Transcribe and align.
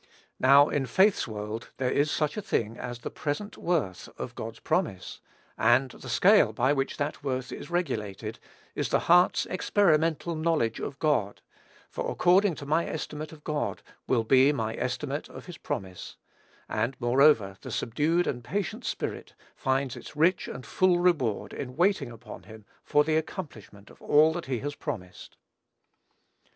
Now, 0.39 0.67
in 0.67 0.87
faith's 0.87 1.27
world, 1.27 1.69
there 1.77 1.91
is 1.91 2.09
such 2.09 2.35
a 2.35 2.41
thing 2.41 2.75
as 2.75 2.97
the 3.01 3.11
present 3.11 3.55
worth 3.55 4.09
of 4.19 4.33
God's 4.33 4.59
promise; 4.59 5.19
and 5.59 5.91
the 5.91 6.09
scale 6.09 6.53
by 6.53 6.73
which 6.73 6.97
that 6.97 7.23
worth 7.23 7.51
is 7.51 7.69
regulated 7.69 8.39
is 8.73 8.89
the 8.89 9.01
heart's 9.01 9.45
experimental 9.45 10.35
knowledge 10.35 10.79
of 10.79 10.97
God; 10.97 11.43
for 11.87 12.09
according 12.09 12.55
to 12.55 12.65
my 12.65 12.87
estimate 12.87 13.31
of 13.31 13.43
God, 13.43 13.83
will 14.07 14.23
be 14.23 14.51
my 14.51 14.73
estimate 14.73 15.29
of 15.29 15.45
his 15.45 15.59
promise; 15.59 16.17
and 16.67 16.97
moreover, 16.99 17.59
the 17.61 17.69
subdued 17.69 18.25
and 18.25 18.43
patient 18.43 18.83
spirit 18.83 19.35
finds 19.55 19.95
its 19.95 20.15
rich 20.15 20.47
and 20.47 20.65
full 20.65 20.97
reward 20.97 21.53
in 21.53 21.75
waiting 21.75 22.11
upon 22.11 22.41
him 22.41 22.65
for 22.83 23.03
the 23.03 23.17
accomplishment 23.17 23.91
of 23.91 24.01
all 24.01 24.33
that 24.33 24.47
he 24.47 24.61
has 24.61 24.73
promised. 24.73 25.37